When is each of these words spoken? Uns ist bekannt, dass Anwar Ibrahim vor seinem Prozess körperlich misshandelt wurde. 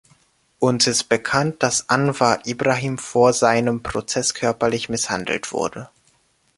Uns 0.57 0.87
ist 0.87 1.09
bekannt, 1.09 1.61
dass 1.61 1.89
Anwar 1.89 2.43
Ibrahim 2.47 2.97
vor 2.97 3.33
seinem 3.33 3.83
Prozess 3.83 4.33
körperlich 4.33 4.89
misshandelt 4.89 5.51
wurde. 5.51 5.91